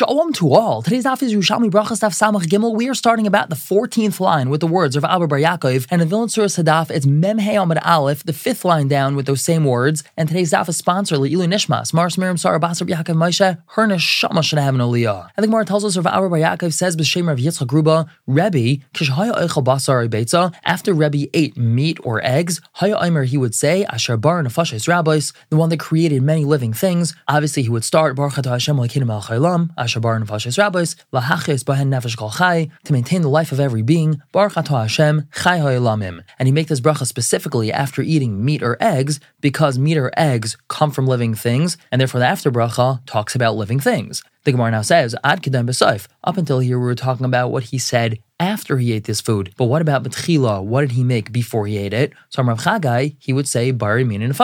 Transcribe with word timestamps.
Shalom 0.00 0.32
to 0.32 0.54
all. 0.54 0.80
Today's 0.80 1.04
daf 1.04 1.22
is 1.22 1.34
Yerushalmi 1.34 1.70
Brachas 1.70 2.00
Daf 2.00 2.14
Samach 2.18 2.46
Gimel. 2.46 2.74
We 2.74 2.88
are 2.88 2.94
starting 2.94 3.26
about 3.26 3.50
the 3.50 3.54
14th 3.54 4.18
line 4.18 4.48
with 4.48 4.60
the 4.60 4.66
words 4.66 4.96
of 4.96 5.04
Abba 5.04 5.26
Bar 5.26 5.38
Yaakov, 5.38 5.86
and 5.90 6.00
in 6.00 6.08
Vilna 6.08 6.30
Surah 6.30 6.46
Sadaf, 6.46 6.90
it's 6.90 7.04
Mem 7.04 7.36
Hey 7.36 7.56
Amid 7.56 7.76
Aleph, 7.84 8.24
the 8.24 8.32
fifth 8.32 8.64
line 8.64 8.88
down 8.88 9.14
with 9.14 9.26
those 9.26 9.42
same 9.42 9.66
words. 9.66 10.02
And 10.16 10.26
today's 10.26 10.52
daf 10.52 10.70
is 10.70 10.78
sponsored 10.78 11.18
Ilu 11.18 11.46
Nishmas, 11.46 11.92
Mars 11.92 12.16
Miriam 12.16 12.38
Sarah 12.38 12.58
Basar 12.58 12.88
Yaakov 12.88 13.14
Moshe, 13.14 13.62
her 13.66 13.86
neshama 13.86 14.42
should 14.42 14.58
have 14.58 14.74
an 14.74 14.80
aliyah. 14.80 15.28
And 15.36 15.44
the 15.44 15.64
tells 15.66 15.84
us 15.84 15.98
of 15.98 16.06
Abba 16.06 16.30
Bar 16.30 16.38
Yaakov 16.38 16.72
says 16.72 16.96
B'Shem 16.96 17.28
Rav 17.28 17.36
Yitzchak 17.36 17.66
Gruba, 17.66 18.08
Rebbe 18.26 18.82
Kishhaya 18.94 19.34
Eichel 19.34 19.62
Basar 19.62 20.08
Beitza. 20.08 20.54
After 20.64 20.94
Rebbe 20.94 21.28
ate 21.34 21.58
meat 21.58 21.98
or 22.04 22.24
eggs, 22.24 22.62
Haya 22.76 22.96
Aimer 23.02 23.24
he 23.24 23.36
would 23.36 23.54
say 23.54 23.84
Asher 23.84 24.16
Bar 24.16 24.42
Nefashis 24.44 24.88
Rabbis, 24.88 25.34
the 25.50 25.58
one 25.58 25.68
that 25.68 25.78
created 25.78 26.22
many 26.22 26.46
living 26.46 26.72
things. 26.72 27.14
Obviously, 27.28 27.64
he 27.64 27.68
would 27.68 27.84
start 27.84 28.16
Baruch 28.16 28.42
Hashem 28.42 28.78
Chaylam. 28.78 29.68
And 29.96 30.26
Nefashis 30.26 30.58
Rabbis, 30.58 30.96
Lahachis 31.12 31.64
Bahen 31.64 31.88
Nefesh 31.88 32.16
Kol 32.16 32.30
Chai, 32.30 32.70
to 32.84 32.92
maintain 32.92 33.22
the 33.22 33.28
life 33.28 33.52
of 33.52 33.60
every 33.60 33.82
being, 33.82 34.20
Baruch 34.32 34.54
Atah 34.54 34.82
Hashem, 34.82 35.28
Chai 35.34 35.58
Ha'olamim. 35.58 36.22
And 36.38 36.46
he 36.48 36.52
make 36.52 36.68
this 36.68 36.80
bracha 36.80 37.06
specifically 37.06 37.72
after 37.72 38.02
eating 38.02 38.44
meat 38.44 38.62
or 38.62 38.76
eggs, 38.80 39.20
because 39.40 39.78
meat 39.78 39.96
or 39.96 40.10
eggs 40.16 40.56
come 40.68 40.90
from 40.90 41.06
living 41.06 41.34
things, 41.34 41.76
and 41.90 42.00
therefore 42.00 42.20
the 42.20 42.26
after 42.26 42.50
bracha 42.50 43.04
talks 43.06 43.34
about 43.34 43.56
living 43.56 43.80
things. 43.80 44.22
The 44.44 44.52
Gemara 44.52 44.70
now 44.70 44.82
says, 44.82 45.14
Ad 45.22 45.42
Kedem 45.42 45.66
B'Saif. 45.66 46.06
Up 46.24 46.38
until 46.38 46.60
here, 46.60 46.78
we 46.78 46.84
were 46.86 46.94
talking 46.94 47.26
about 47.26 47.50
what 47.50 47.64
he 47.64 47.78
said 47.78 48.18
after 48.40 48.78
he 48.78 48.92
ate 48.92 49.04
this 49.04 49.20
food. 49.20 49.52
But 49.56 49.66
what 49.66 49.82
about 49.82 50.02
Betchila? 50.02 50.64
What 50.64 50.80
did 50.80 50.92
he 50.92 51.04
make 51.04 51.30
before 51.30 51.66
he 51.66 51.76
ate 51.76 51.92
it? 51.92 52.12
So 52.30 52.42
Rav 52.42 52.62
Chagai, 52.62 53.16
he 53.20 53.32
would 53.32 53.46
say 53.46 53.70
Bari 53.70 54.02
Min 54.02 54.22
and 54.22 54.34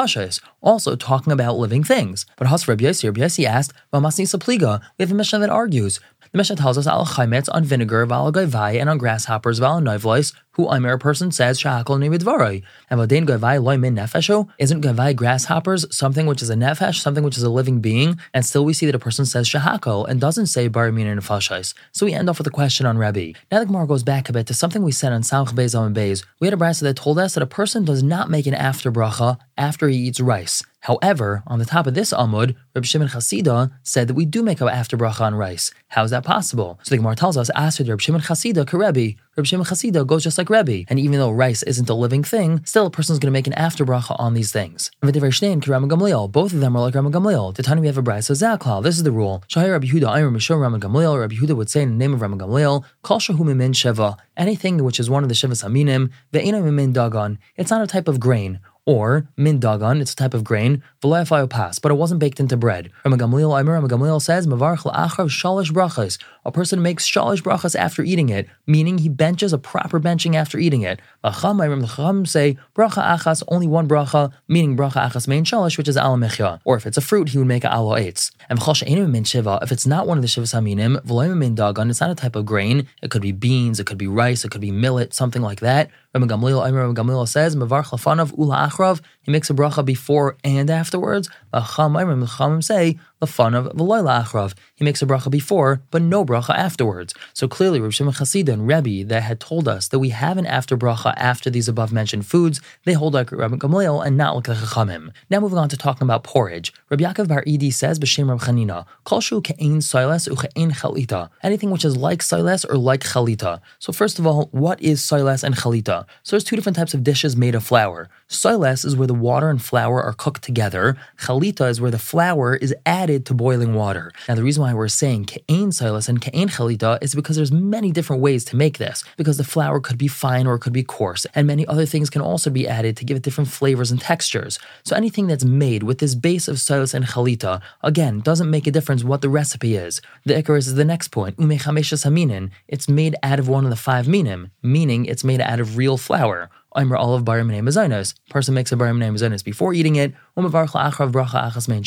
also 0.63 0.97
talking 0.97 1.33
about 1.33 1.57
living 1.57 1.83
things. 1.83 2.27
But 2.37 2.49
Has 2.49 2.69
Reb 2.69 2.81
Yossi, 2.81 3.45
asked, 3.45 3.73
Mamasni 3.93 4.27
Sapliga. 4.27 4.81
We 4.99 5.03
have 5.05 5.13
a 5.13 5.15
Mishnah 5.15 5.39
that 5.39 5.51
argues. 5.51 5.99
The 6.33 6.39
Mishnah 6.39 6.57
tells 6.57 6.79
us 6.79 6.87
al 6.87 7.07
chaimetz 7.07 7.49
on 7.53 7.65
vinegar, 7.65 8.05
val 8.07 8.33
gavai, 8.33 8.81
and 8.81 8.91
on 8.91 8.99
grasshoppers, 8.99 9.59
val 9.59 9.81
noivlois, 9.81 10.35
who 10.53 10.73
Aimer 10.73 10.93
a 10.95 10.99
person 10.99 11.31
says 11.31 11.61
shahakol 11.61 11.99
nimidvaroi. 11.99 12.63
And 12.91 13.01
vadain 13.01 13.27
gavai 13.27 13.63
loy 13.63 13.77
min 13.77 13.95
nefesho, 13.95 14.49
isn't 14.59 14.83
gavai 14.83 15.15
grasshoppers 15.15 15.87
something 15.95 16.27
which 16.27 16.43
is 16.43 16.51
a 16.51 16.55
nefesh, 16.55 17.01
something 17.01 17.23
which 17.23 17.37
is 17.37 17.43
a 17.43 17.51
living 17.51 17.81
being, 17.81 18.19
and 18.33 18.45
still 18.45 18.65
we 18.65 18.73
see 18.73 18.87
that 18.87 18.95
a 18.95 18.99
person 18.99 19.27
says 19.27 19.49
shahakol 19.49 20.09
and 20.09 20.21
doesn't 20.21 20.47
say 20.47 20.69
baramin 20.69 21.07
and 21.07 21.21
nefashais. 21.21 21.75
So 21.93 22.07
we 22.07 22.15
end 22.15 22.31
off 22.31 22.39
with 22.39 22.47
a 22.47 22.51
question 22.51 22.87
on 22.87 22.99
Rebbe. 22.99 23.39
Now 23.51 23.61
the 23.61 23.67
Gemara 23.67 23.87
goes 23.87 24.03
back 24.03 24.29
a 24.29 24.33
bit 24.33 24.47
to 24.47 24.55
something 24.55 24.83
we 24.83 24.93
said 24.93 25.13
on 25.13 25.23
Samch 25.23 25.49
Beis 25.49 25.75
and 25.75 25.95
Beis. 25.95 26.25
We 26.41 26.47
had 26.47 26.55
a 26.55 26.57
brasa 26.57 26.83
that 26.83 26.97
told 26.97 27.19
us 27.19 27.35
that 27.35 27.43
a 27.43 27.47
person 27.47 27.85
does 27.85 28.03
not 28.03 28.31
make 28.31 28.47
an 28.47 28.55
after 28.55 28.91
bracha 28.91 29.39
after 29.57 29.89
he 29.89 29.97
eats 29.97 30.21
rice. 30.21 30.63
However, 30.87 31.43
on 31.49 31.59
the 31.59 31.65
top 31.65 31.89
of 31.89 31.95
this 31.95 32.13
Amud, 32.13 32.55
Reb 32.73 32.85
Shimon 32.85 33.09
Chasida 33.09 33.73
said 33.83 34.07
that 34.07 34.15
we 34.15 34.25
do 34.25 34.41
make 34.41 34.61
an 34.61 34.69
after 34.69 34.97
bracha 34.97 35.23
on 35.23 35.35
rice. 35.35 35.73
How 35.89 36.05
is 36.05 36.13
that 36.13 36.23
possible? 36.23 36.79
So 36.85 36.91
the 36.91 36.99
Gemara 36.99 37.17
tells 37.17 37.37
us, 37.37 37.51
asked 37.57 37.81
Reb 37.81 38.01
Shimon 38.01 38.21
Chasida 38.21 38.65
Karebi. 38.65 39.17
Reb 39.37 39.47
Shimon 39.47 39.67
Chasida 39.67 40.07
goes 40.07 40.23
just 40.23 40.39
like 40.39 40.49
Rebbe, 40.49 40.85
and 40.89 41.01
even 41.01 41.19
though 41.19 41.33
rice 41.33 41.65
isn't 41.65 41.91
a 41.91 41.95
living 41.95 42.23
thing, 42.23 42.65
still 42.65 42.87
a 42.87 42.91
person 42.91 43.15
is 43.15 43.19
going 43.19 43.33
to 43.33 43.37
make 43.37 43.49
an 43.49 43.53
after 43.55 43.85
bracha 43.85 44.15
on 44.21 44.35
these 44.35 44.53
things. 44.53 44.93
Both 45.03 46.53
of 46.53 46.61
them 46.61 46.77
are 46.77 46.83
like 46.83 46.95
Rama 46.95 47.11
Gamliel. 47.11 47.57
The 47.57 47.65
time 47.65 47.81
we 47.81 47.89
have 47.89 47.99
a 47.99 48.03
brayso 48.03 48.37
zaklal. 48.37 48.81
This 48.83 48.97
is 48.97 49.03
the 49.03 49.11
rule. 49.11 49.43
Shahir 49.49 49.73
Rabbi 49.73 49.89
Huda, 49.89 50.07
Iron 50.07 50.35
Mishor 50.35 50.61
Rama 50.61 50.79
Gamliel. 50.79 51.19
Rabbi 51.19 51.35
Huda 51.35 51.57
would 51.57 51.69
say 51.69 51.83
in 51.83 51.91
the 51.91 51.97
name 51.97 52.15
of 52.15 52.21
Rama 52.23 52.37
Gamliel, 52.37 52.85
Kol 53.03 53.19
Shahumimin 53.19 53.75
Sheva, 53.75 54.17
anything 54.37 54.85
which 54.85 55.01
is 55.01 55.11
one 55.11 55.25
of 55.25 55.29
the 55.29 55.35
Shivas 55.35 55.65
Aminim, 55.65 56.11
Ve'ena 56.33 56.63
Mimin 56.63 56.93
Dagon. 56.93 57.39
It's 57.57 57.71
not 57.71 57.83
a 57.83 57.89
type 57.89 58.07
of 58.07 58.21
grain 58.21 58.61
or 58.87 59.29
min 59.37 59.61
dagan, 59.61 60.01
it's 60.01 60.13
a 60.13 60.17
type 60.17 60.33
of 60.33 60.45
grain, 60.45 60.83
pas, 61.03 61.79
but 61.79 61.91
it 61.91 61.97
wasn't 61.97 62.21
baked 62.21 62.41
into 62.41 62.57
bread. 62.57 62.91
Rama 63.05 63.19
Gamliel 63.19 63.61
Aimer, 63.61 63.75
Rama 63.75 63.89
Gamliel 63.89 64.23
says, 64.23 64.47
Mavarch 64.47 64.79
la'achrav 64.79 65.29
shalish 65.29 65.71
brachas. 65.73 66.19
A 66.45 66.53
person 66.53 66.81
makes 66.81 67.09
shalish 67.09 67.43
brachas 67.43 67.75
after 67.75 68.03
eating 68.03 68.29
it, 68.29 68.49
meaning 68.67 68.99
he 68.99 69.09
benches 69.09 69.53
a 69.53 69.59
proper 69.59 69.99
benching 69.99 70.37
after 70.37 70.59
eating 70.59 70.83
it. 70.83 71.01
Acham, 71.25 71.65
Aimer, 71.65 71.77
the 71.81 71.87
Chacham 71.87 72.27
say, 72.27 72.57
bracha 72.75 73.03
achas, 73.03 73.43
only 73.49 73.67
one 73.67 73.89
bracha, 73.89 74.33
meaning 74.49 74.77
bracha 74.77 75.11
achas 75.11 75.27
main 75.27 75.45
shalish, 75.45 75.77
which 75.77 75.89
is 75.89 75.97
al 75.97 76.17
mechya. 76.17 76.61
Or 76.65 76.77
if 76.77 76.87
it's 76.87 76.97
a 76.97 77.01
fruit, 77.01 77.31
he 77.31 77.39
would 77.39 77.49
make 77.49 77.65
a 77.65 77.73
alo 77.73 77.97
eitz. 77.97 78.31
And 78.49 78.59
v'chol 78.59 79.11
min 79.11 79.25
shiva, 79.25 79.59
if 79.63 79.73
it's 79.73 79.87
not 79.87 80.07
one 80.07 80.19
of 80.19 80.23
the 80.23 80.29
shivas 80.29 80.55
haminim, 80.55 81.05
v'loim 81.05 81.37
min 81.39 81.57
dagan, 81.57 81.91
it's 81.91 82.01
not 82.01 82.11
a 82.11 82.15
type 82.15 82.37
of 82.37 82.47
grain. 82.47 82.87
It 83.03 83.11
could 83.11 83.23
be 83.23 83.33
beans, 83.33 83.81
it 83.81 83.87
could 83.87 83.99
be 83.99 84.07
rice, 84.07 84.45
it 84.45 84.51
could 84.51 84.61
be 84.61 84.71
millet, 84.71 85.13
something 85.13 85.43
like 85.43 85.61
that. 85.61 85.91
Rama 86.17 86.27
Gamliel, 86.27 86.65
Rama 86.73 86.95
Gamliel 86.95 87.29
says, 87.29 87.55
Mavarch 87.55 87.91
lafanav 87.91 88.33
ula 88.39 88.69
achrav, 88.69 89.03
he 89.27 89.33
makes 89.33 89.51
a 89.51 89.55
bracha 89.55 89.85
before 89.85 90.37
and 90.45 90.71
afterwards. 90.71 91.29
The 91.53 91.61
Chachamim 91.61 92.63
say 92.63 92.97
the 93.19 93.27
fun 93.27 93.55
of 93.55 93.67
Achrav. 93.73 94.55
He 94.77 94.85
makes 94.85 95.03
a 95.03 95.07
bracha 95.07 95.31
before, 95.31 95.83
but 95.91 96.03
no 96.03 96.25
bracha 96.25 96.55
afterwards. 96.55 97.13
So 97.33 97.49
clearly, 97.49 97.81
Rav 97.81 97.93
Shimon 97.93 98.15
Chasida 98.15 98.51
and 98.51 98.69
Rebbe 98.69 99.09
that 99.09 99.25
had 99.25 99.41
told 99.41 99.67
us 99.67 99.89
that 99.89 99.99
we 99.99 100.11
have 100.11 100.39
an 100.39 100.47
after 100.47 100.77
bracha 100.77 101.13
after 101.17 101.51
these 101.51 101.67
above 101.67 101.93
mentioned 101.93 102.27
foods, 102.27 102.61
they 102.85 102.93
hold 102.93 103.15
like 103.15 103.33
Rabbi 103.33 103.57
Gamliel 103.57 104.07
and 104.07 104.17
not 104.17 104.37
like 104.37 104.45
the 104.45 104.55
Chachamim. 104.55 105.11
Now 105.29 105.41
moving 105.41 105.59
on 105.59 105.69
to 105.71 105.77
talking 105.77 106.07
about 106.07 106.23
porridge. 106.23 106.73
Rabbi 106.91 107.03
Yaakov 107.03 107.27
Bar 107.27 107.43
Idi 107.45 107.73
says 107.73 107.99
b'shem 107.99 108.29
Rav 108.29 108.43
Chanina, 108.43 108.87
Kol 109.03 109.21
shu 109.21 109.41
ke'ein 109.41 109.83
silas 109.83 110.29
u'che'ein 110.29 110.73
chalita. 110.73 111.31
Anything 111.43 111.71
which 111.71 111.85
is 111.85 111.97
like 111.97 112.23
silas 112.23 112.65
or 112.65 112.77
like 112.77 113.01
chalita. 113.01 113.61
So 113.81 113.93
first 113.93 114.21
of 114.21 114.27
all, 114.27 114.49
what 114.53 114.81
is 114.81 115.03
silas 115.03 115.43
and 115.43 115.57
chalita? 115.57 116.07
So 116.23 116.37
there's 116.37 116.45
two 116.45 116.55
different 116.55 116.77
types 116.77 116.95
of 116.95 117.03
dishes 117.03 117.37
made 117.37 117.57
of 117.57 117.65
flour. 117.65 118.09
Silas 118.29 118.85
is 118.85 118.95
where 118.95 119.09
the 119.09 119.16
water 119.21 119.51
and 119.51 119.63
flour 119.63 120.03
are 120.03 120.13
cooked 120.13 120.43
together. 120.43 120.97
Chalita 121.19 121.69
is 121.69 121.81
where 121.81 121.91
the 121.91 121.99
flour 121.99 122.57
is 122.57 122.75
added 122.85 123.27
to 123.27 123.35
boiling 123.35 123.75
water. 123.75 124.13
Now, 124.29 124.35
the 124.35 124.43
reason 124.43 124.63
why 124.63 124.75
we're 124.75 124.89
saying 124.89 125.27
ke'ain 125.27 125.73
silas 125.73 126.09
and 126.09 126.21
ke'ain 126.21 126.49
chalita 126.49 126.99
is 127.03 127.15
because 127.15 127.37
there's 127.37 127.53
many 127.53 127.91
different 127.91 128.23
ways 128.23 128.45
to 128.47 128.57
make 128.57 128.79
this, 128.79 129.05
because 129.17 129.37
the 129.37 129.45
flour 129.45 129.81
could 129.81 129.99
be 129.99 130.09
fine 130.09 130.47
or 130.47 130.55
it 130.55 130.61
could 130.61 130.73
be 130.73 130.83
coarse, 130.83 131.27
and 131.35 131.47
many 131.47 131.67
other 131.67 131.87
things 131.87 132.11
can 132.11 132.23
also 132.23 132.51
be 132.51 132.69
added 132.69 132.97
to 132.97 133.05
give 133.05 133.17
it 133.17 133.23
different 133.23 133.51
flavors 133.51 133.91
and 133.91 134.01
textures. 134.01 134.59
So 134.85 134.97
anything 134.97 135.27
that's 135.27 135.45
made 135.45 135.83
with 135.83 135.99
this 135.99 136.15
base 136.15 136.49
of 136.49 136.61
silas 136.61 136.95
and 136.95 137.05
chalita, 137.05 137.61
again, 137.83 138.21
doesn't 138.21 138.51
make 138.51 138.67
a 138.67 138.71
difference 138.71 139.05
what 139.05 139.23
the 139.23 139.29
recipe 139.29 139.77
is. 139.77 140.01
The 140.25 140.37
Icarus 140.39 140.67
is 140.67 140.75
the 140.75 140.85
next 140.85 141.09
point. 141.09 141.39
Ume 141.39 141.51
haminin. 141.51 142.51
It's 142.69 142.89
made 142.89 143.17
out 143.23 143.39
of 143.39 143.49
one 143.49 143.65
of 143.65 143.71
the 143.71 143.77
five 143.77 144.09
minim, 144.09 144.51
meaning 144.63 145.07
it's 145.07 145.25
made 145.25 145.41
out 145.41 145.61
of 145.61 145.77
real 145.77 145.97
flour. 145.97 146.51
Omer 146.77 146.97
olive 146.97 147.25
bar 147.25 147.41
minei 147.41 148.15
Person 148.29 148.55
makes 148.55 148.71
a 148.71 148.77
bar 148.77 148.89
minei 148.89 149.43
before 149.43 149.73
eating 149.73 149.97
it, 149.97 150.15
achrav 150.37 151.13
bracha 151.13 151.51
achas 151.51 151.69
mein 151.69 151.83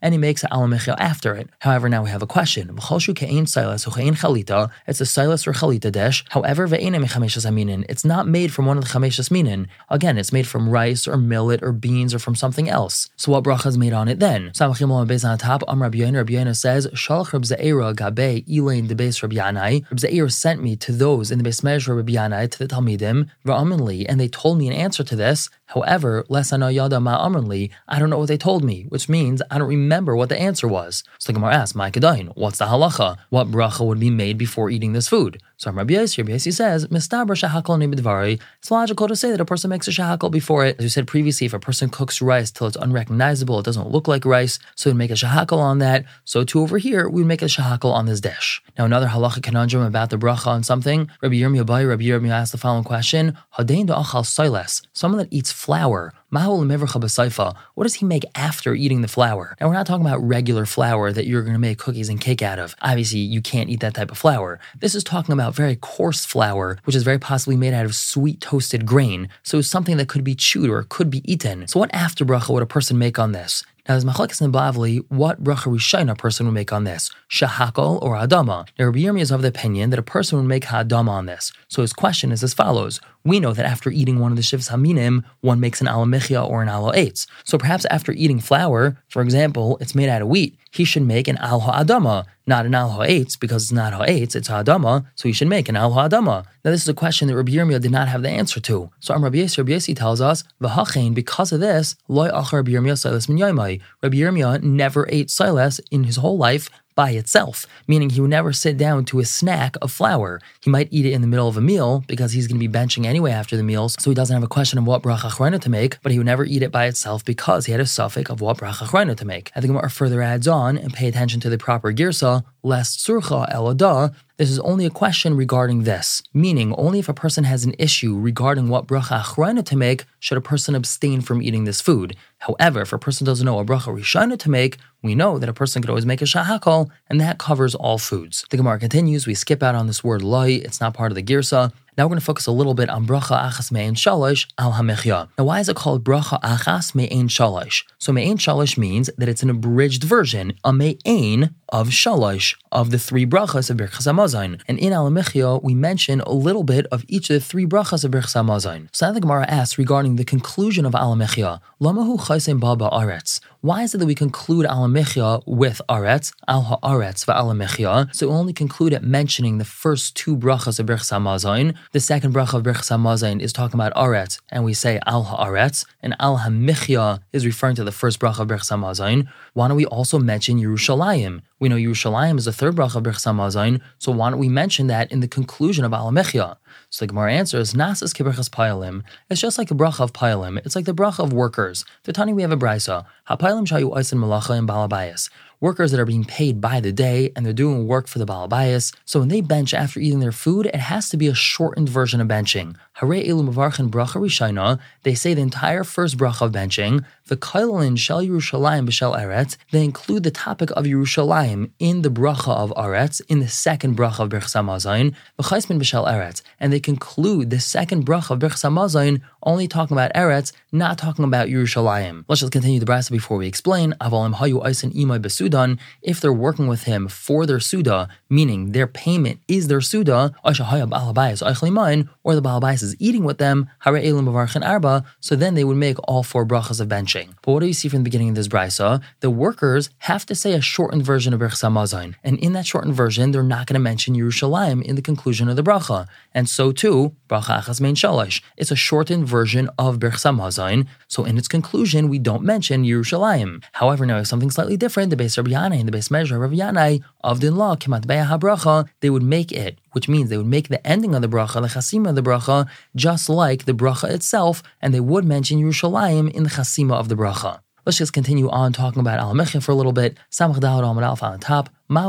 and 0.00 0.14
he 0.14 0.18
makes 0.18 0.44
a 0.44 0.48
alamechia 0.48 0.94
after 0.98 1.34
it. 1.34 1.48
However, 1.60 1.88
now 1.88 2.04
we 2.04 2.10
have 2.10 2.22
a 2.22 2.26
question. 2.26 2.68
V'cholshu 2.68 3.14
ke'ein 3.14 3.48
silas 3.48 3.84
u'che'ein 3.86 4.16
chalita. 4.16 4.70
It's 4.86 5.00
a 5.00 5.06
silas 5.06 5.46
or 5.46 5.52
chalita 5.52 5.90
dish. 5.90 6.24
However, 6.30 6.68
ve'enem 6.68 7.04
mechameshas 7.04 7.46
aminin. 7.46 7.84
It's 7.88 8.04
not 8.04 8.28
made 8.28 8.52
from 8.52 8.66
one 8.66 8.78
of 8.78 8.84
the 8.84 8.90
chameshas 8.90 9.30
minin. 9.30 9.66
Again, 9.88 10.18
it's 10.18 10.32
made 10.32 10.46
from 10.46 10.68
rice 10.68 11.08
or 11.08 11.16
millet 11.16 11.62
or 11.62 11.72
beans 11.72 12.14
or 12.14 12.18
from 12.18 12.34
something 12.34 12.68
else. 12.68 13.08
So 13.16 13.32
what 13.32 13.44
bracha 13.44 13.66
is 13.66 13.78
made 13.78 13.92
on 13.92 14.08
it 14.08 14.20
then? 14.20 14.50
Samachim 14.50 14.90
on 14.90 15.06
the 15.06 15.36
top. 15.38 15.62
Am 15.68 15.82
Rabbi 15.82 16.04
Rabbi 16.04 16.52
says, 16.52 16.86
Shalach 16.88 17.32
Reb 17.32 17.42
Ze'era 17.42 17.94
gabe 17.94 18.44
elain 18.48 18.88
the 18.88 18.94
base 18.94 19.22
Rabbi 19.22 19.36
Yanai. 19.36 19.84
Reb 19.90 19.98
Ze'era 19.98 20.30
sent 20.30 20.62
me 20.62 20.76
to 20.76 20.92
those 20.92 21.30
in 21.30 21.38
the 21.38 21.44
base 21.44 21.62
measure 21.62 21.94
Rabbi 21.94 22.12
Yanai 22.12 22.50
to 22.50 22.58
the 22.58 22.68
Talmidim, 22.68 23.28
v'aminli, 23.44 24.06
and 24.08 24.20
they 24.20 24.28
told 24.28 24.58
me 24.58 24.68
an 24.68 24.74
answer 24.74 25.02
to 25.04 25.16
this. 25.16 25.50
However, 25.66 26.24
lesana 26.30 26.72
yada 26.72 26.96
ma'amrli, 26.96 27.70
I 27.86 27.98
don't 27.98 28.10
know 28.10 28.18
what 28.18 28.28
they 28.28 28.38
told 28.38 28.64
me, 28.64 28.86
which 28.88 29.08
means 29.08 29.42
I 29.50 29.58
don't 29.58 29.68
remember 29.68 30.16
what 30.16 30.28
the 30.28 30.40
answer 30.40 30.66
was. 30.66 31.04
So 31.18 31.28
the 31.28 31.34
Gemara 31.34 31.54
asks, 31.54 31.74
My 31.74 31.90
what's 32.34 32.58
the 32.58 32.66
halacha? 32.66 33.18
What 33.30 33.50
bracha 33.50 33.86
would 33.86 34.00
be 34.00 34.10
made 34.10 34.38
before 34.38 34.70
eating 34.70 34.92
this 34.92 35.08
food? 35.08 35.40
So 35.56 35.72
Rabbi 35.72 35.94
Yossi, 35.94 36.18
Rabbi 36.18 36.32
Yossi 36.32 36.52
says, 36.52 36.86
Mistaber 36.86 37.34
shahakol 37.34 37.82
nibidvari. 37.82 38.40
It's 38.60 38.70
logical 38.70 39.08
to 39.08 39.16
say 39.16 39.32
that 39.32 39.40
a 39.40 39.44
person 39.44 39.70
makes 39.70 39.88
a 39.88 39.90
shahakol 39.90 40.30
before 40.30 40.64
it. 40.64 40.76
As 40.78 40.84
we 40.84 40.88
said 40.88 41.08
previously, 41.08 41.46
if 41.46 41.52
a 41.52 41.58
person 41.58 41.88
cooks 41.88 42.22
rice 42.22 42.50
till 42.50 42.68
it's 42.68 42.76
unrecognizable, 42.76 43.58
it 43.58 43.64
doesn't 43.64 43.90
look 43.90 44.06
like 44.06 44.24
rice, 44.24 44.60
so 44.76 44.90
we 44.90 44.94
make 44.94 45.10
a 45.10 45.14
shahakol 45.14 45.58
on 45.58 45.78
that. 45.78 46.04
So 46.24 46.44
too 46.44 46.60
over 46.60 46.78
here, 46.78 47.08
we'd 47.08 47.26
make 47.26 47.42
a 47.42 47.46
shahakol 47.46 47.92
on 47.92 48.06
this 48.06 48.20
dish. 48.20 48.62
Now 48.78 48.84
another 48.84 49.08
halacha 49.08 49.42
conundrum 49.42 49.82
about 49.82 50.10
the 50.10 50.16
bracha 50.16 50.46
on 50.46 50.62
something. 50.62 51.10
Rabbi 51.22 51.34
Yirmiyah 51.34 51.88
Rabbi 51.88 52.04
Yirmiyah 52.04 52.30
asked 52.30 52.52
the 52.52 52.58
following 52.58 52.84
question: 52.84 53.36
Hadein 53.58 53.86
achal 53.88 54.24
silas. 54.24 54.82
Someone 54.92 55.18
that 55.18 55.32
eats 55.32 55.50
flour 55.50 56.14
what 56.30 57.84
does 57.84 57.94
he 57.94 58.04
make 58.04 58.24
after 58.34 58.74
eating 58.74 59.00
the 59.00 59.08
flour? 59.08 59.56
Now, 59.60 59.68
we're 59.68 59.74
not 59.74 59.86
talking 59.86 60.06
about 60.06 60.22
regular 60.22 60.66
flour 60.66 61.10
that 61.10 61.26
you're 61.26 61.42
going 61.42 61.54
to 61.54 61.58
make 61.58 61.78
cookies 61.78 62.10
and 62.10 62.20
cake 62.20 62.42
out 62.42 62.58
of. 62.58 62.76
Obviously, 62.82 63.20
you 63.20 63.40
can't 63.40 63.70
eat 63.70 63.80
that 63.80 63.94
type 63.94 64.10
of 64.10 64.18
flour. 64.18 64.60
This 64.78 64.94
is 64.94 65.02
talking 65.02 65.32
about 65.32 65.54
very 65.54 65.76
coarse 65.76 66.26
flour, 66.26 66.78
which 66.84 66.94
is 66.94 67.02
very 67.02 67.18
possibly 67.18 67.56
made 67.56 67.72
out 67.72 67.86
of 67.86 67.94
sweet 67.94 68.42
toasted 68.42 68.84
grain. 68.84 69.30
So 69.42 69.58
it's 69.58 69.68
something 69.68 69.96
that 69.96 70.08
could 70.08 70.24
be 70.24 70.34
chewed 70.34 70.68
or 70.68 70.82
could 70.82 71.08
be 71.08 71.22
eaten. 71.30 71.66
So, 71.66 71.80
what 71.80 71.94
after 71.94 72.26
bracha 72.26 72.50
would 72.52 72.62
a 72.62 72.66
person 72.66 72.98
make 72.98 73.18
on 73.18 73.32
this? 73.32 73.64
Now, 73.88 73.94
there's 73.94 74.04
machlekes 74.04 74.42
in 74.42 74.52
Bavli, 74.52 75.02
what 75.08 75.42
bracha 75.42 76.10
a 76.10 76.14
person 76.14 76.44
would 76.44 76.52
make 76.52 76.74
on 76.74 76.84
this, 76.84 77.10
shahakol 77.30 78.02
or 78.02 78.16
adama. 78.16 78.68
Now, 78.78 78.84
Rabbi 78.84 78.98
Yirmiyah 78.98 79.22
is 79.22 79.30
of 79.30 79.40
the 79.40 79.48
opinion 79.48 79.88
that 79.88 79.98
a 79.98 80.02
person 80.02 80.36
would 80.36 80.46
make 80.46 80.64
hadama 80.64 81.08
on 81.08 81.24
this. 81.24 81.52
So 81.68 81.80
his 81.80 81.94
question 81.94 82.30
is 82.30 82.42
as 82.44 82.52
follows: 82.52 83.00
we 83.28 83.40
know 83.40 83.52
that 83.52 83.66
after 83.66 83.90
eating 83.90 84.18
one 84.18 84.32
of 84.32 84.36
the 84.36 84.42
shivs 84.42 84.70
haminim, 84.70 85.24
one 85.40 85.60
makes 85.60 85.80
an 85.80 85.86
alamichia 85.86 86.48
or 86.48 86.62
an 86.62 86.68
alo 86.68 86.92
eitz. 86.92 87.26
So 87.44 87.58
perhaps 87.58 87.84
after 87.86 88.12
eating 88.12 88.40
flour, 88.40 88.96
for 89.08 89.22
example, 89.22 89.78
it's 89.80 89.94
made 89.94 90.08
out 90.08 90.22
of 90.22 90.28
wheat, 90.28 90.58
he 90.70 90.84
should 90.84 91.02
make 91.02 91.28
an 91.28 91.38
al 91.38 91.60
ha'adama, 91.60 92.24
not 92.46 92.66
an 92.66 92.74
al 92.74 92.90
ha'etz, 92.90 93.36
because 93.36 93.64
it's 93.64 93.72
not 93.72 93.92
ha'etz, 93.92 94.34
it's 94.34 94.48
ha'adama, 94.48 95.06
so 95.14 95.28
he 95.28 95.32
should 95.32 95.48
make 95.48 95.68
an 95.68 95.76
al 95.76 95.92
ha'adama. 95.92 96.44
Now 96.64 96.70
this 96.70 96.82
is 96.82 96.88
a 96.88 96.94
question 96.94 97.28
that 97.28 97.36
Rabbi 97.36 97.52
Yirmiyah 97.52 97.80
did 97.80 97.90
not 97.90 98.08
have 98.08 98.22
the 98.22 98.30
answer 98.30 98.60
to. 98.60 98.90
So 99.00 99.14
Am 99.14 99.24
Rabbi 99.24 99.38
Yisrael, 99.38 99.58
Rabbi 99.58 99.72
Yisrael 99.72 99.96
tells 99.96 100.20
us, 100.20 100.44
v'hachein, 100.60 101.14
because 101.14 101.52
of 101.52 101.60
this, 101.60 101.96
loy 102.08 102.28
achar 102.30 102.54
Rabbi 102.54 102.72
Yirmiyah 102.72 102.98
silas 102.98 103.28
min 103.28 103.38
Rabbi 103.38 103.78
Yirmiyah 104.02 104.62
never 104.62 105.06
ate 105.10 105.30
silas 105.30 105.80
in 105.90 106.04
his 106.04 106.16
whole 106.16 106.36
life, 106.36 106.70
by 106.98 107.10
itself, 107.10 107.64
meaning 107.86 108.10
he 108.10 108.20
would 108.20 108.28
never 108.28 108.52
sit 108.52 108.76
down 108.76 109.04
to 109.04 109.20
a 109.20 109.24
snack 109.24 109.76
of 109.80 109.92
flour. 109.92 110.40
He 110.60 110.68
might 110.68 110.88
eat 110.90 111.06
it 111.06 111.12
in 111.12 111.20
the 111.20 111.28
middle 111.28 111.46
of 111.46 111.56
a 111.56 111.60
meal 111.60 112.02
because 112.08 112.32
he's 112.32 112.48
going 112.48 112.60
to 112.60 112.68
be 112.68 112.78
benching 112.78 113.06
anyway 113.06 113.30
after 113.30 113.56
the 113.56 113.62
meals, 113.62 113.94
so 114.00 114.10
he 114.10 114.16
doesn't 114.16 114.34
have 114.34 114.42
a 114.42 114.48
question 114.48 114.80
of 114.80 114.84
what 114.84 115.04
bracha 115.04 115.30
achrona 115.30 115.60
to 115.60 115.70
make, 115.70 116.02
but 116.02 116.10
he 116.10 116.18
would 116.18 116.26
never 116.26 116.44
eat 116.44 116.60
it 116.60 116.72
by 116.72 116.86
itself 116.86 117.24
because 117.24 117.66
he 117.66 117.70
had 117.70 117.80
a 117.80 117.86
suffix 117.86 118.28
of 118.28 118.40
what 118.40 118.58
bracha 118.58 118.84
achrona 118.84 119.16
to 119.16 119.24
make. 119.24 119.52
I 119.54 119.60
think 119.60 119.70
Gemara 119.70 119.90
further 119.90 120.22
adds 120.22 120.48
on 120.48 120.76
and 120.76 120.92
pay 120.92 121.06
attention 121.06 121.38
to 121.42 121.48
the 121.48 121.56
proper 121.56 121.92
girsa, 121.92 122.42
lest 122.68 122.98
surcha 123.00 123.50
elada, 123.50 124.14
this 124.36 124.50
is 124.50 124.58
only 124.60 124.84
a 124.84 124.90
question 124.90 125.34
regarding 125.34 125.84
this, 125.84 126.22
meaning 126.34 126.74
only 126.74 126.98
if 126.98 127.08
a 127.08 127.14
person 127.14 127.44
has 127.44 127.64
an 127.64 127.74
issue 127.78 128.16
regarding 128.16 128.68
what 128.68 128.86
bracha 128.86 129.20
achrona 129.22 129.64
to 129.64 129.74
make 129.74 130.04
should 130.20 130.38
a 130.38 130.42
person 130.42 130.74
abstain 130.74 131.22
from 131.22 131.42
eating 131.42 131.64
this 131.64 131.80
food. 131.80 132.14
However, 132.38 132.82
if 132.82 132.92
a 132.92 132.98
person 132.98 133.24
doesn't 133.24 133.46
know 133.46 133.58
a 133.58 133.64
bracha 133.64 133.90
rishona 133.98 134.38
to 134.38 134.50
make, 134.50 134.76
we 135.02 135.14
know 135.14 135.38
that 135.38 135.48
a 135.48 135.54
person 135.54 135.80
could 135.80 135.88
always 135.88 136.06
make 136.06 136.22
a 136.22 136.26
shahakal, 136.26 136.90
and 137.08 137.20
that 137.20 137.38
covers 137.38 137.74
all 137.74 137.98
foods. 137.98 138.44
The 138.50 138.58
Gemara 138.58 138.78
continues, 138.78 139.26
we 139.26 139.34
skip 139.34 139.62
out 139.62 139.74
on 139.74 139.86
this 139.86 140.04
word 140.04 140.22
loy, 140.22 140.60
it's 140.62 140.80
not 140.80 140.94
part 140.94 141.10
of 141.10 141.16
the 141.16 141.22
girsa, 141.22 141.72
now 141.98 142.04
we're 142.04 142.10
going 142.10 142.20
to 142.20 142.24
focus 142.24 142.46
a 142.46 142.52
little 142.52 142.74
bit 142.74 142.88
on 142.88 143.04
bracha 143.04 143.36
achas 143.50 143.72
me'en 143.72 143.96
shalosh 143.96 144.46
al 144.56 144.74
hamechya. 144.74 145.28
Now, 145.36 145.44
why 145.44 145.58
is 145.58 145.68
it 145.68 145.74
called 145.74 146.04
bracha 146.04 146.40
achas 146.42 146.94
me'en 146.94 147.26
shalosh? 147.26 147.82
So 147.98 148.12
me'en 148.12 148.38
shalosh 148.38 148.78
means 148.78 149.10
that 149.18 149.28
it's 149.28 149.42
an 149.42 149.50
abridged 149.50 150.04
version, 150.04 150.52
a 150.62 150.72
me'en 150.72 151.56
of 151.70 151.88
shalosh, 151.88 152.54
of 152.70 152.90
the 152.92 152.98
three 152.98 153.26
brachas 153.26 153.68
of 153.68 153.76
Birchas 153.76 154.06
Hamazon. 154.06 154.62
And 154.68 154.78
in 154.78 154.92
al 154.92 155.10
hamechya, 155.10 155.62
we 155.62 155.74
mention 155.74 156.20
a 156.20 156.32
little 156.32 156.62
bit 156.62 156.86
of 156.86 157.04
each 157.08 157.30
of 157.30 157.34
the 157.34 157.40
three 157.40 157.66
brachas 157.66 158.04
of 158.04 158.12
Birchas 158.12 158.34
Hamazon. 158.34 158.88
So 158.92 159.06
now 159.06 159.12
the 159.12 159.20
Gemara 159.20 159.46
asks 159.48 159.76
regarding 159.76 160.16
the 160.16 160.24
conclusion 160.24 160.86
of 160.86 160.94
al 160.94 161.16
hamechya, 161.16 161.60
lamahu 161.80 162.18
chaysim 162.18 162.60
baba 162.60 162.88
aretz. 162.90 163.40
Why 163.60 163.82
is 163.82 163.94
it 163.94 163.98
that 163.98 164.06
we 164.06 164.14
conclude 164.14 164.66
al 164.66 164.86
hamechya 164.86 165.42
with 165.46 165.80
aretz, 165.88 166.32
al 166.46 166.80
haaretz 166.80 167.26
va'al 167.26 167.52
hamechya? 167.52 168.14
So 168.14 168.28
we 168.28 168.34
only 168.34 168.52
conclude 168.52 168.92
it 168.92 169.02
mentioning 169.02 169.58
the 169.58 169.64
first 169.64 170.16
two 170.16 170.36
brachas 170.36 170.78
of 170.78 170.86
Birchas 170.86 171.10
Hamazon, 171.10 171.76
the 171.92 172.00
second 172.00 172.34
bracha 172.34 172.54
of 172.54 172.62
Berchas 172.62 172.90
Hamazon 172.90 173.40
is 173.40 173.52
talking 173.52 173.80
about 173.80 173.94
Aretz, 173.94 174.38
and 174.50 174.64
we 174.64 174.74
say 174.74 175.00
Al 175.06 175.24
Haaretz, 175.24 175.86
and 176.02 176.14
Al 176.20 176.38
Hamichya 176.38 177.20
is 177.32 177.46
referring 177.46 177.76
to 177.76 177.84
the 177.84 177.92
first 177.92 178.20
bracha 178.20 178.40
of 178.40 178.48
Berchas 178.48 178.70
Hamazon. 178.70 179.26
Why 179.54 179.68
don't 179.68 179.76
we 179.76 179.86
also 179.86 180.18
mention 180.18 180.58
Yerushalayim? 180.58 181.40
We 181.58 181.68
know 181.68 181.76
Yerushalayim 181.76 182.38
is 182.38 182.44
the 182.44 182.52
third 182.52 182.76
bracha 182.76 182.96
of 182.96 183.04
Berchas 183.04 183.26
Hamazon, 183.26 183.80
so 183.98 184.12
why 184.12 184.30
don't 184.30 184.38
we 184.38 184.48
mention 184.48 184.86
that 184.88 185.10
in 185.10 185.20
the 185.20 185.28
conclusion 185.28 185.84
of 185.84 185.92
Al 185.94 186.10
Hamichya? 186.10 186.56
So 186.90 187.04
the 187.04 187.08
Gemara 187.08 187.32
answers, 187.32 187.74
Nasas 187.74 188.14
kiberchas 188.14 188.48
Pailim. 188.48 189.02
It's 189.30 189.40
just 189.40 189.58
like 189.58 189.70
a 189.70 189.74
bracha 189.74 190.00
of 190.00 190.12
Pailim. 190.12 190.58
It's 190.64 190.76
like 190.76 190.84
the 190.84 190.94
bracha 190.94 191.20
of 191.24 191.32
workers. 191.32 191.84
The 192.04 192.12
Tani 192.12 192.32
we 192.32 192.42
have 192.42 192.52
a 192.52 192.56
brisa. 192.56 193.04
Ha-payalim 193.24 193.66
shayu 193.66 193.90
oisin 193.92 194.18
malacha 194.18 194.58
and 194.58 194.68
balabayas. 194.68 195.30
Workers 195.60 195.90
that 195.90 195.98
are 195.98 196.04
being 196.04 196.24
paid 196.24 196.60
by 196.60 196.78
the 196.78 196.92
day 196.92 197.32
and 197.34 197.44
they're 197.44 197.52
doing 197.52 197.88
work 197.88 198.06
for 198.06 198.20
the 198.20 198.26
balabayas. 198.26 198.94
So 199.04 199.18
when 199.18 199.28
they 199.28 199.40
bench 199.40 199.74
after 199.74 199.98
eating 199.98 200.20
their 200.20 200.30
food, 200.30 200.66
it 200.66 200.76
has 200.76 201.08
to 201.08 201.16
be 201.16 201.26
a 201.26 201.34
shortened 201.34 201.88
version 201.88 202.20
of 202.20 202.28
benching. 202.28 202.76
Hare 202.92 203.08
elu 203.08 203.48
mavarchin 203.48 203.90
bracha 203.90 204.20
rishayna. 204.20 204.78
They 205.02 205.16
say 205.16 205.34
the 205.34 205.42
entire 205.42 205.82
first 205.82 206.16
bracha 206.16 206.42
of 206.42 206.52
benching. 206.52 207.04
The 207.28 207.36
kailin 207.36 207.98
shel 207.98 208.22
Yerushalayim 208.22 208.88
b'shel 208.88 209.14
Eretz. 209.14 209.58
They 209.70 209.84
include 209.84 210.22
the 210.22 210.30
topic 210.30 210.70
of 210.70 210.86
Yerushalayim 210.86 211.68
in 211.78 212.00
the 212.00 212.08
bracha 212.08 212.56
of 212.56 212.70
Eretz, 212.70 213.20
in 213.28 213.40
the 213.40 213.48
second 213.48 213.98
bracha 213.98 214.20
of 214.20 214.30
Berchas 214.30 214.56
Hamazon. 214.56 215.14
V'chaismin 215.38 215.78
Eretz. 215.78 216.40
And 216.58 216.72
they 216.72 216.80
conclude 216.80 217.50
the 217.50 217.60
second 217.60 218.06
bracha 218.06 218.30
of 218.30 218.38
Hamazon 218.38 219.20
only 219.42 219.68
talking 219.68 219.94
about 219.94 220.10
Eretz, 220.14 220.52
not 220.72 220.96
talking 220.96 221.26
about 221.26 221.48
Yerushalayim. 221.48 222.24
Let's 222.28 222.40
just 222.40 222.52
continue 222.52 222.80
the 222.80 222.86
brasa 222.86 223.10
before 223.10 223.36
we 223.36 223.46
explain. 223.46 223.92
Avalim 224.00 224.36
hayu 224.36 224.64
eisen. 224.64 225.78
If 226.00 226.22
they're 226.22 226.32
working 226.32 226.66
with 226.66 226.84
him 226.84 227.08
for 227.08 227.44
their 227.44 227.60
suda, 227.60 228.08
meaning 228.30 228.72
their 228.72 228.86
payment 228.86 229.40
is 229.48 229.68
their 229.68 229.82
suda, 229.82 230.32
or 230.42 230.52
the 230.52 232.42
balabais 232.42 232.82
is 232.82 232.96
eating 232.98 233.24
with 233.24 233.38
them, 233.38 233.68
arba. 233.84 235.04
So 235.20 235.36
then 235.36 235.54
they 235.54 235.64
would 235.64 235.76
make 235.76 235.98
all 236.08 236.22
four 236.22 236.46
brachas 236.46 236.80
of 236.80 236.88
benching. 236.88 237.17
But 237.42 237.52
what 237.52 237.60
do 237.60 237.66
you 237.66 237.72
see 237.72 237.88
from 237.88 238.00
the 238.00 238.04
beginning 238.04 238.28
of 238.30 238.34
this 238.34 238.48
brisa? 238.48 239.02
The 239.20 239.30
workers 239.30 239.90
have 239.98 240.26
to 240.26 240.34
say 240.34 240.52
a 240.52 240.60
shortened 240.60 241.04
version 241.04 241.32
of 241.32 241.40
Birchas 241.40 241.62
Hamazon, 241.62 242.14
and 242.22 242.38
in 242.38 242.52
that 242.52 242.66
shortened 242.66 242.94
version, 242.94 243.30
they're 243.30 243.42
not 243.42 243.66
going 243.66 243.74
to 243.74 243.80
mention 243.80 244.14
Yerushalayim 244.14 244.82
in 244.82 244.96
the 244.96 245.02
conclusion 245.02 245.48
of 245.48 245.56
the 245.56 245.62
bracha, 245.62 246.06
and 246.34 246.48
so 246.48 246.72
too, 246.72 247.14
bracha 247.28 247.60
achas 247.60 247.80
mein 247.80 247.94
shalosh. 247.94 248.40
It's 248.56 248.70
a 248.70 248.76
shortened 248.76 249.26
version 249.26 249.68
of 249.78 249.98
Berchas 249.98 250.24
Hamazon, 250.30 250.86
so 251.06 251.24
in 251.24 251.38
its 251.38 251.48
conclusion, 251.48 252.08
we 252.08 252.18
don't 252.18 252.42
mention 252.42 252.84
Yerushalayim. 252.84 253.62
However, 253.72 254.06
now 254.06 254.18
if 254.18 254.26
something 254.26 254.50
slightly 254.50 254.76
different, 254.76 255.10
the 255.10 255.16
base 255.16 255.36
Rabbi 255.36 255.50
Yanai 255.50 255.80
and 255.80 255.88
the 255.88 255.92
base 255.92 256.10
measure 256.10 256.36
of 256.36 256.42
Rabbi 256.42 256.56
Yanai, 256.56 257.02
of 257.22 257.40
Din 257.40 257.56
Law, 257.56 257.76
Kemat 257.76 258.04
HaBracha, 258.04 258.88
they 259.00 259.10
would 259.10 259.22
make 259.22 259.52
it, 259.52 259.78
which 259.92 260.08
means 260.08 260.30
they 260.30 260.36
would 260.36 260.46
make 260.46 260.68
the 260.68 260.86
ending 260.86 261.14
of 261.14 261.22
the 261.22 261.28
bracha, 261.28 261.60
the 261.60 261.68
chasima 261.68 262.10
of 262.10 262.14
the 262.14 262.22
bracha, 262.22 262.68
just 262.94 263.28
like 263.28 263.64
the 263.64 263.72
bracha 263.72 264.10
itself, 264.10 264.62
and 264.80 264.94
they 264.94 265.00
would 265.00 265.24
mention 265.24 265.58
Yerushalayim 265.58 266.30
in 266.32 266.42
the 266.44 266.50
chasima 266.50 266.94
of 266.94 267.07
the 267.08 267.16
bracha. 267.16 267.60
Let's 267.84 267.98
just 267.98 268.12
continue 268.12 268.50
on 268.50 268.72
talking 268.72 269.00
about 269.00 269.18
Al 269.18 269.34
for 269.60 269.72
a 269.72 269.74
little 269.74 269.92
bit. 269.92 270.18
Samach 270.30 270.60
Dawud 270.60 270.84
Al 270.84 271.18
on 271.22 271.40
top. 271.40 271.70
What 271.90 272.04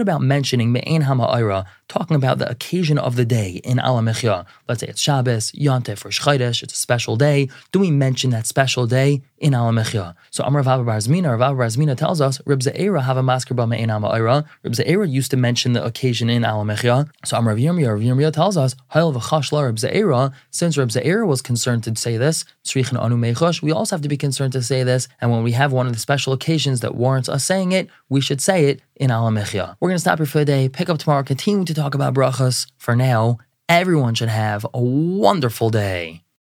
about 0.00 0.22
mentioning 0.22 0.72
Me'en 0.72 1.02
Hama'ira, 1.02 1.66
talking 1.86 2.16
about 2.16 2.38
the 2.38 2.48
occasion 2.50 2.96
of 2.96 3.16
the 3.16 3.26
day 3.26 3.60
in 3.62 3.76
Alamechya? 3.76 4.46
Let's 4.66 4.80
say 4.80 4.86
it's 4.86 5.02
Shabbos, 5.02 5.52
Yontif, 5.52 6.02
or 6.02 6.08
Shchaydesh, 6.08 6.62
it's 6.62 6.72
a 6.72 6.76
special 6.78 7.16
day. 7.16 7.50
Do 7.72 7.80
we 7.80 7.90
mention 7.90 8.30
that 8.30 8.46
special 8.46 8.86
day 8.86 9.20
in 9.36 9.52
Alamechya? 9.52 10.14
So 10.30 10.44
Amr 10.44 10.62
Rav 10.62 10.86
Barzmina, 10.86 11.38
Rav 11.38 11.58
Barzmina 11.58 11.94
tells 11.94 12.22
us, 12.22 12.40
Rib 12.46 12.60
Ze'era 12.60 13.02
have 13.02 13.18
a 13.18 13.22
masker 13.22 13.52
ba 13.52 13.66
Me'en 13.66 13.90
Hama'ira. 13.90 14.46
Rib 14.62 14.72
Ze'era 14.72 15.06
used 15.06 15.30
to 15.32 15.36
mention 15.36 15.74
the 15.74 15.84
occasion 15.84 16.30
in 16.30 16.42
Alamechya. 16.42 17.10
So 17.26 17.36
Amr 17.36 17.50
Rav 17.50 17.58
Yirmiyah, 17.58 17.92
Rav 17.92 18.00
Yirmiyah 18.00 18.32
tells 18.32 18.56
us, 18.56 18.74
Hayel 18.94 19.12
v'chashla 19.14 19.66
Rib 19.66 19.76
Ze'era, 19.76 20.32
since 20.50 20.78
Rib 20.78 20.88
Ze'era 20.88 21.26
was 21.26 21.42
concerned 21.42 21.84
to 21.84 21.94
say 21.96 22.16
this, 22.16 22.46
Tzrichin 22.64 22.98
Anu 22.98 23.16
Mechosh, 23.18 23.60
we 23.60 23.72
also 23.72 23.94
have 23.94 24.02
to 24.02 24.08
be 24.08 24.16
concerned 24.16 24.54
to 24.54 24.62
say 24.62 24.82
this, 24.84 25.06
and 25.20 25.30
when 25.30 25.42
we 25.42 25.52
have 25.52 25.70
one 25.70 25.86
of 25.86 25.92
the 25.92 25.98
special 25.98 26.32
occasions 26.32 26.80
that 26.80 26.94
warrants 26.94 27.28
us 27.28 27.44
saying 27.44 27.73
it, 27.74 27.88
we 28.08 28.20
should 28.20 28.40
say 28.40 28.66
it 28.66 28.80
in 28.96 29.10
Alamechia. 29.10 29.76
We're 29.80 29.88
going 29.88 29.96
to 29.96 30.00
stop 30.00 30.18
here 30.18 30.26
for 30.26 30.38
the 30.38 30.44
day, 30.44 30.68
pick 30.68 30.88
up 30.88 30.98
tomorrow, 30.98 31.22
continue 31.22 31.64
to 31.64 31.74
talk 31.74 31.94
about 31.94 32.14
brachas. 32.14 32.66
For 32.78 32.96
now, 32.96 33.38
everyone 33.68 34.14
should 34.14 34.28
have 34.28 34.66
a 34.74 34.80
wonderful 34.80 35.70
day. 35.70 36.23